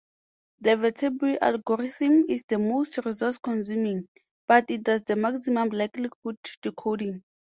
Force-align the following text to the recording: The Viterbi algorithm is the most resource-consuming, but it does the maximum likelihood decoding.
The 0.61 0.71
Viterbi 0.77 1.37
algorithm 1.39 2.25
is 2.27 2.43
the 2.49 2.57
most 2.57 2.97
resource-consuming, 3.05 4.07
but 4.47 4.71
it 4.71 4.81
does 4.81 5.03
the 5.03 5.15
maximum 5.15 5.69
likelihood 5.69 6.39
decoding. 6.63 7.21